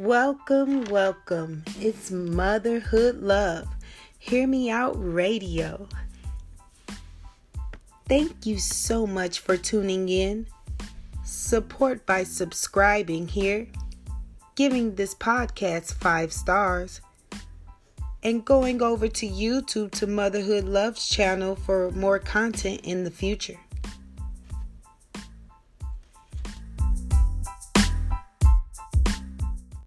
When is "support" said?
11.22-12.06